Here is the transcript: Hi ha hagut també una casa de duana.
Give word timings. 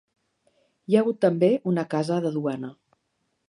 Hi 0.91 0.95
ha 0.97 1.03
hagut 1.03 1.21
també 1.27 1.51
una 1.73 1.83
casa 1.95 2.21
de 2.27 2.33
duana. 2.41 2.73